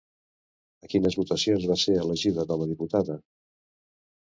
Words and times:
A 0.87 0.89
quines 0.93 1.17
votacions 1.19 1.67
va 1.73 1.77
ser 1.83 1.95
elegida 2.05 2.49
com 2.55 2.67
a 2.67 2.71
diputada? 2.73 3.21